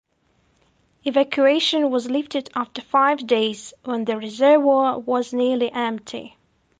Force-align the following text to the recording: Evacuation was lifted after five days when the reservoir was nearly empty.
Evacuation 1.03 1.91
was 1.91 2.09
lifted 2.09 2.49
after 2.55 2.81
five 2.81 3.27
days 3.27 3.71
when 3.85 4.03
the 4.05 4.17
reservoir 4.17 4.97
was 4.97 5.31
nearly 5.31 5.71
empty. 5.71 6.35